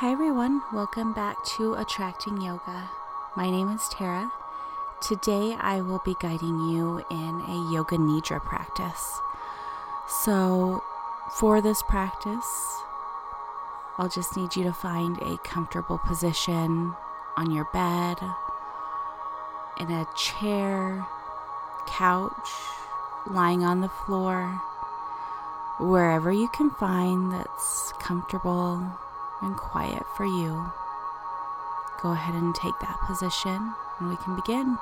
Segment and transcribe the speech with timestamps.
[0.00, 0.62] Hi, everyone.
[0.72, 2.88] Welcome back to Attracting Yoga.
[3.36, 4.32] My name is Tara.
[5.02, 9.20] Today, I will be guiding you in a Yoga Nidra practice.
[10.08, 10.82] So,
[11.34, 12.80] for this practice,
[13.98, 16.94] I'll just need you to find a comfortable position
[17.36, 18.16] on your bed,
[19.80, 21.06] in a chair,
[21.86, 22.48] couch,
[23.26, 24.62] lying on the floor,
[25.78, 28.90] wherever you can find that's comfortable
[29.42, 30.70] and quiet for you.
[32.02, 34.78] Go ahead and take that position and we can begin.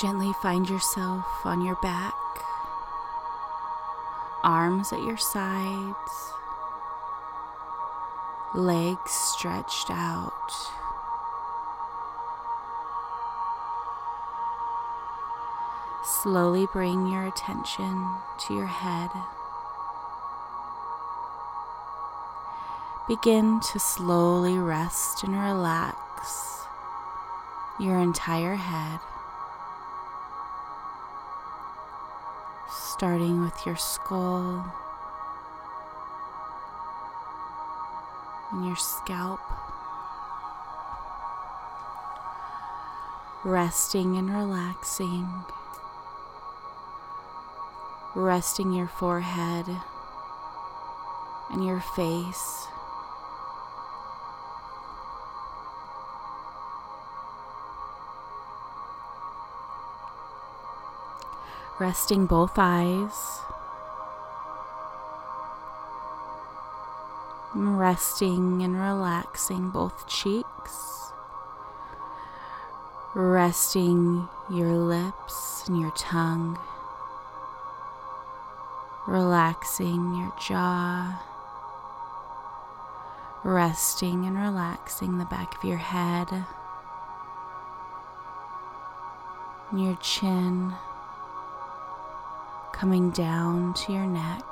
[0.00, 2.14] Gently find yourself on your back,
[4.42, 6.32] arms at your sides,
[8.54, 10.79] legs stretched out.
[16.22, 19.08] Slowly bring your attention to your head.
[23.08, 26.66] Begin to slowly rest and relax
[27.78, 29.00] your entire head.
[32.70, 34.70] Starting with your skull
[38.52, 39.40] and your scalp.
[43.42, 45.46] Resting and relaxing
[48.14, 49.66] resting your forehead
[51.50, 52.66] and your face.
[61.78, 63.40] Resting both eyes.
[67.54, 71.12] Resting and relaxing both cheeks.
[73.14, 76.58] Resting your lips and your tongue
[79.10, 81.20] relaxing your jaw,
[83.42, 86.28] resting and relaxing the back of your head,
[89.76, 90.72] your chin,
[92.72, 94.44] coming down to your neck,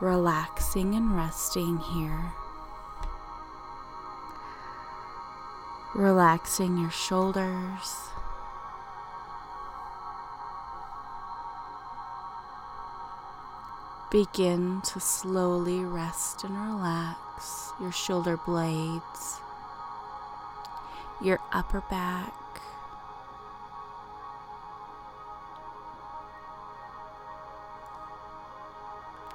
[0.00, 2.32] relaxing and resting here.
[5.94, 8.10] Relaxing your shoulders,
[14.10, 19.40] Begin to slowly rest and relax your shoulder blades,
[21.20, 22.32] your upper back,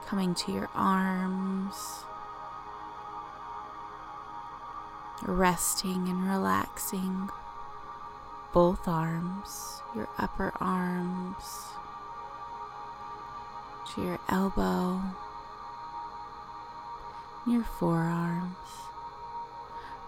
[0.08, 1.76] coming to your arms,
[5.24, 7.30] resting and relaxing
[8.54, 11.72] both arms, your upper arms
[13.96, 15.02] to your elbow,
[17.46, 18.56] your forearms,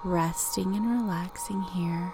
[0.03, 2.13] resting and relaxing here.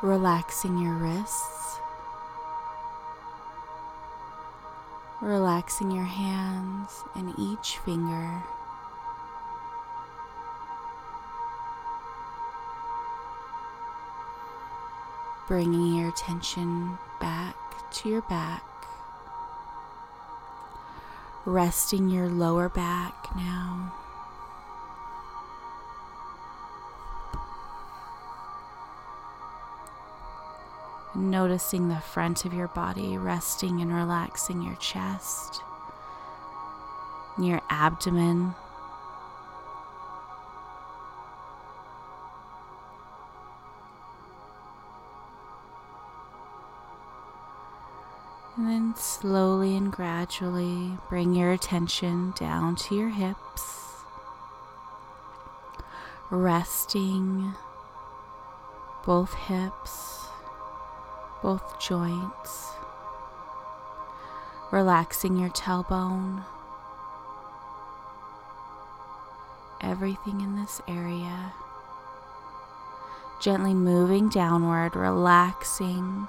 [0.00, 1.80] Relaxing your wrists,
[5.20, 8.42] relaxing your hands and each finger.
[15.48, 17.56] Bringing your attention back
[17.90, 18.62] to your back,
[21.46, 23.94] resting your lower back now.
[31.14, 35.62] Noticing the front of your body, resting and relaxing your chest,
[37.38, 38.54] your abdomen.
[48.96, 54.04] Slowly and gradually bring your attention down to your hips,
[56.30, 57.54] resting
[59.04, 60.26] both hips,
[61.42, 62.72] both joints,
[64.72, 66.44] relaxing your tailbone,
[69.80, 71.52] everything in this area.
[73.40, 76.28] Gently moving downward, relaxing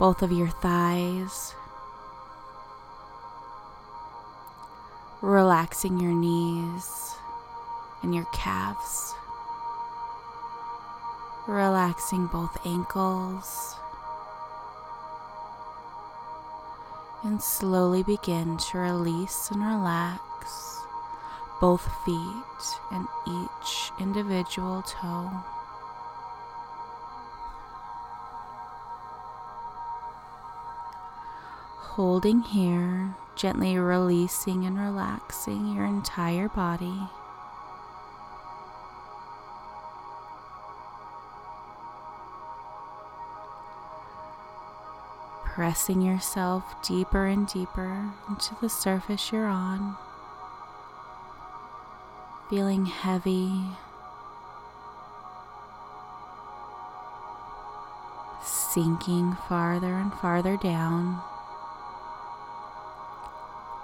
[0.00, 1.54] both of your thighs,
[5.20, 7.14] relaxing your knees
[8.02, 9.12] and your calves,
[11.46, 13.76] relaxing both ankles,
[17.22, 20.80] and slowly begin to release and relax
[21.60, 25.30] both feet and each individual toe.
[31.94, 36.98] Holding here, gently releasing and relaxing your entire body.
[45.44, 49.96] Pressing yourself deeper and deeper into the surface you're on.
[52.48, 53.62] Feeling heavy,
[58.44, 61.20] sinking farther and farther down,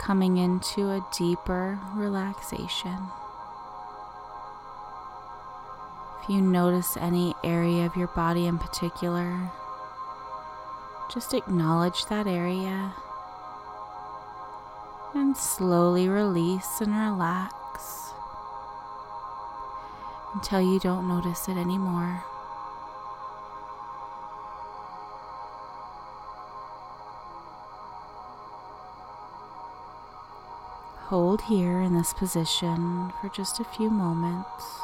[0.07, 2.97] coming into a deeper relaxation.
[6.23, 9.51] If you notice any area of your body in particular,
[11.13, 12.95] just acknowledge that area
[15.13, 18.13] and slowly release and relax
[20.35, 22.23] until you don't notice it anymore.
[31.09, 34.81] Hold here in this position for just a few moments.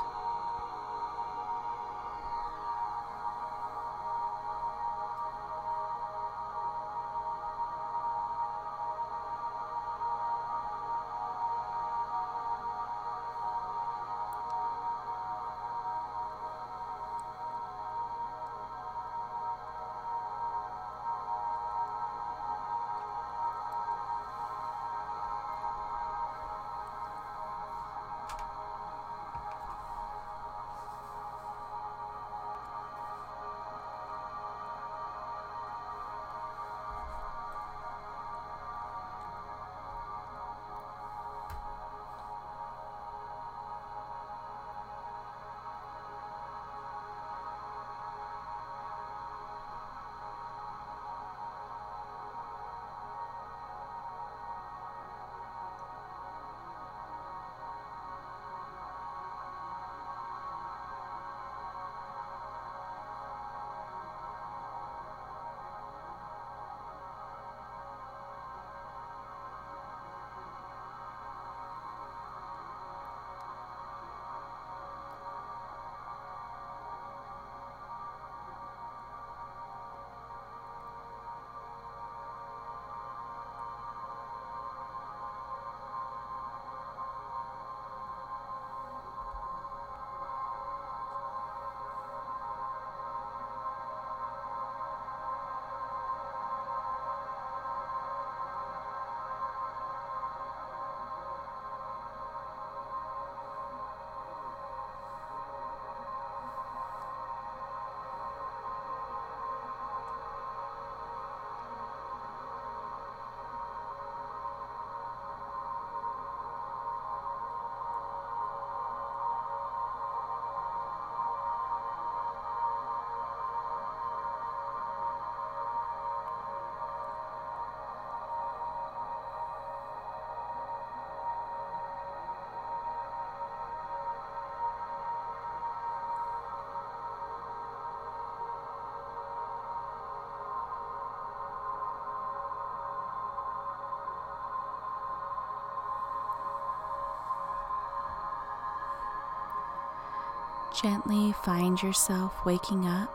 [150.83, 153.09] Gently find yourself waking up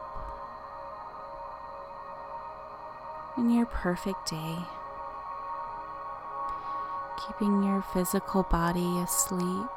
[3.38, 4.56] in your perfect day,
[7.28, 9.68] keeping your physical body asleep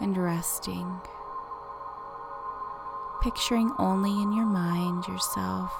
[0.00, 1.00] and resting,
[3.20, 5.72] picturing only in your mind yourself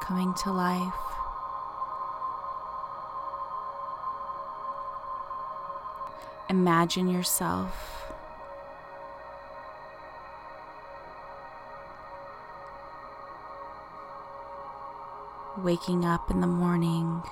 [0.00, 0.92] coming to life.
[6.50, 7.91] Imagine yourself
[15.62, 17.22] waking up in the morning.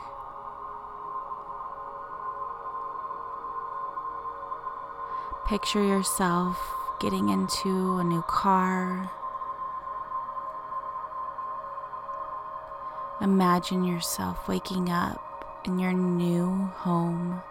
[5.46, 6.56] Picture yourself
[7.00, 9.10] getting into a new car.
[13.20, 17.42] Imagine yourself waking up in your new home,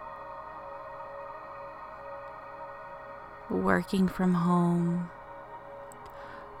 [3.50, 5.10] working from home,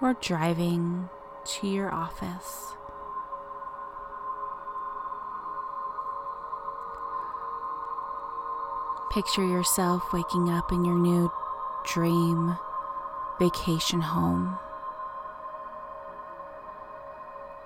[0.00, 1.08] or driving
[1.44, 2.74] to your office.
[9.10, 11.32] Picture yourself waking up in your new
[11.84, 12.56] dream
[13.40, 14.56] vacation home.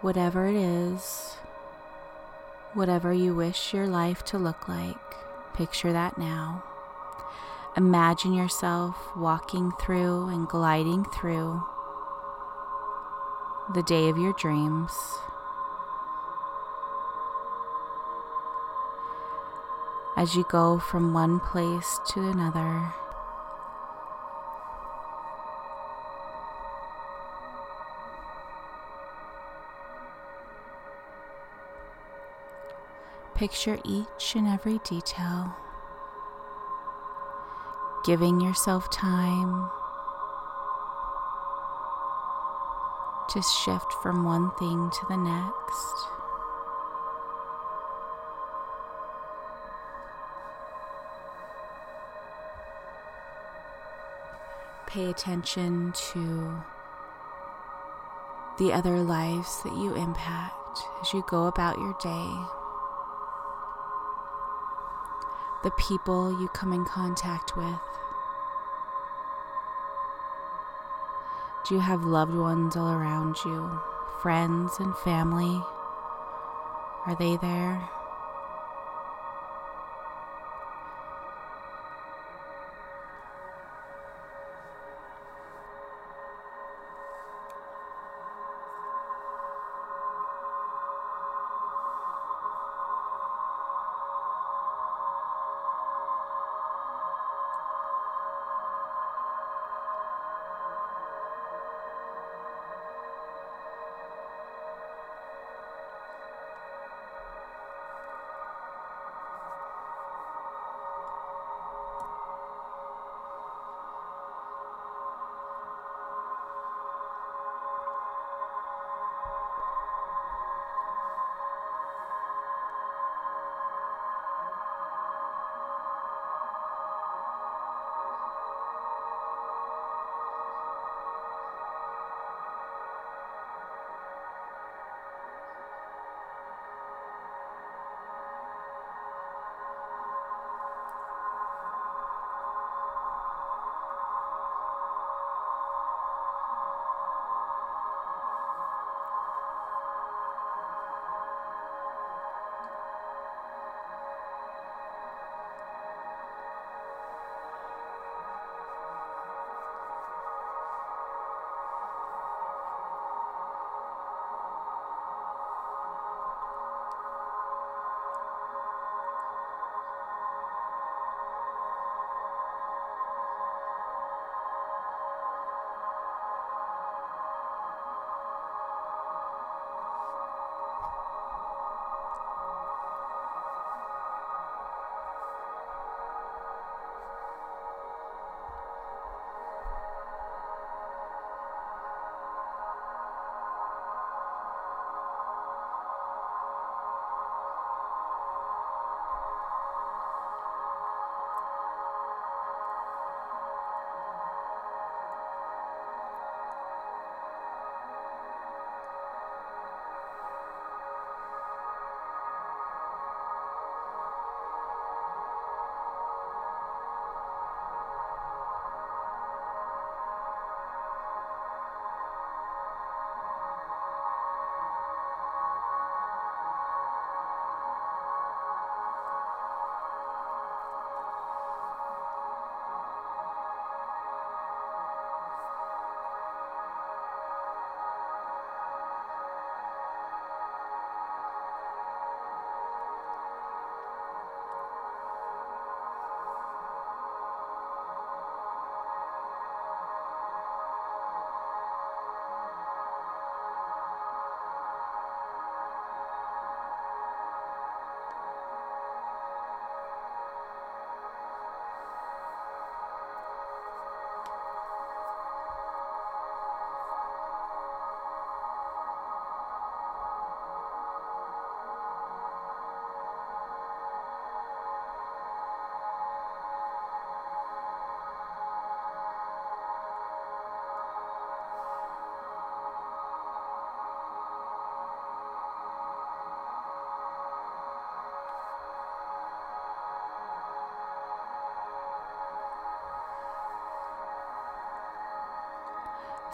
[0.00, 1.36] Whatever it is,
[2.72, 4.96] whatever you wish your life to look like,
[5.54, 6.64] picture that now.
[7.76, 11.62] Imagine yourself walking through and gliding through
[13.74, 14.92] the day of your dreams.
[20.16, 22.92] As you go from one place to another,
[33.34, 35.52] picture each and every detail,
[38.04, 39.68] giving yourself time
[43.30, 46.13] to shift from one thing to the next.
[54.94, 56.62] Pay attention to
[58.58, 62.30] the other lives that you impact as you go about your day,
[65.64, 67.80] the people you come in contact with.
[71.68, 73.68] Do you have loved ones all around you?
[74.22, 75.60] Friends and family?
[77.04, 77.90] Are they there?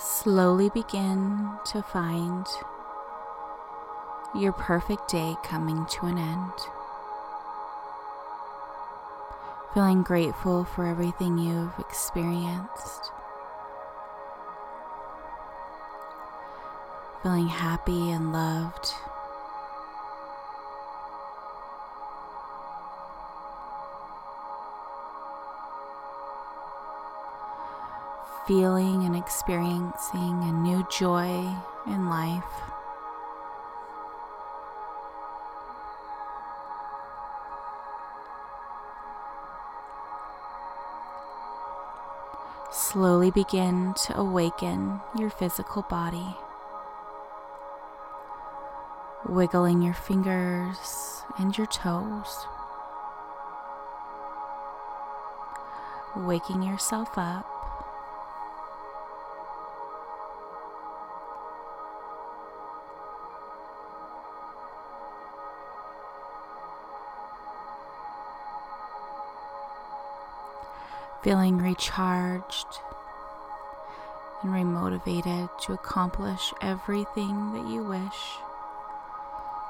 [0.02, 2.47] Slowly begin to find
[4.35, 6.52] your perfect day coming to an end.
[9.75, 13.12] Feeling grateful for everything you've experienced.
[17.23, 18.95] Feeling happy and loved.
[28.50, 31.49] Feeling and experiencing a new joy
[31.87, 32.42] in life.
[42.73, 46.35] Slowly begin to awaken your physical body,
[49.28, 52.47] wiggling your fingers and your toes,
[56.16, 57.60] waking yourself up.
[71.23, 72.67] Feeling recharged
[74.43, 78.39] and remotivated to accomplish everything that you wish,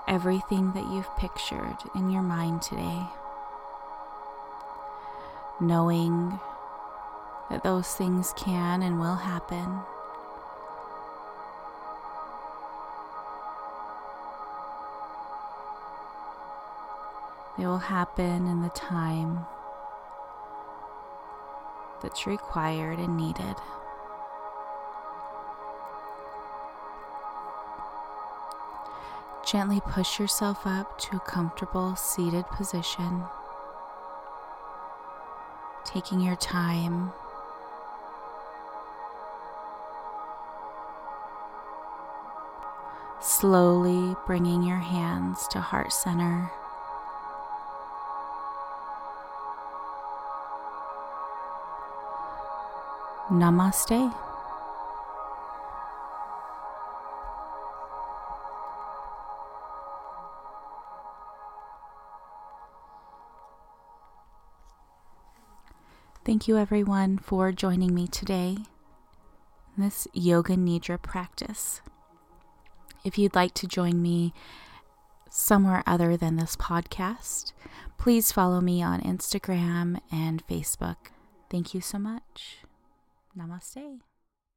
[0.06, 3.02] everything that you've pictured in your mind today.
[5.60, 6.38] Knowing
[7.50, 9.80] that those things can and will happen.
[17.58, 19.44] They will happen in the time
[22.00, 23.56] that's required and needed.
[29.50, 33.24] Gently push yourself up to a comfortable seated position,
[35.84, 37.12] taking your time.
[43.20, 46.52] Slowly bringing your hands to heart center.
[53.30, 54.12] Namaste.
[66.24, 68.58] Thank you, everyone, for joining me today
[69.76, 71.80] in this Yoga Nidra practice.
[73.04, 74.34] If you'd like to join me
[75.30, 77.52] somewhere other than this podcast,
[77.96, 80.96] please follow me on Instagram and Facebook.
[81.48, 82.58] Thank you so much.
[83.36, 84.09] Namaste.